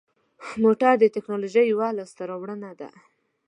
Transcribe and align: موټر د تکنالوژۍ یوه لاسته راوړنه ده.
موټر 0.63 0.93
د 0.99 1.03
تکنالوژۍ 1.15 1.63
یوه 1.73 1.87
لاسته 1.97 2.21
راوړنه 2.29 2.71
ده. 2.79 2.89